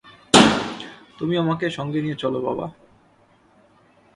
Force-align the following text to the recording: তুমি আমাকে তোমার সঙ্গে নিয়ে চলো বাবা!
তুমি 1.19 1.33
আমাকে 1.37 1.65
তোমার 1.65 1.75
সঙ্গে 1.77 1.99
নিয়ে 2.01 2.15
চলো 2.15 2.39
বাবা! 2.41 2.67